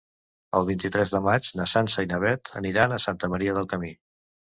[0.59, 3.93] El vint-i-tres de maig na Sança i na Beth aniran a Santa Maria del Camí.